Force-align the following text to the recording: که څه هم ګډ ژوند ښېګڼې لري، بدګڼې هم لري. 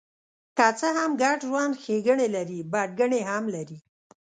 که 0.57 0.67
څه 0.79 0.87
هم 0.97 1.11
ګډ 1.21 1.39
ژوند 1.49 1.73
ښېګڼې 1.83 2.27
لري، 2.35 2.59
بدګڼې 2.71 3.21
هم 3.29 3.43
لري. 3.55 3.77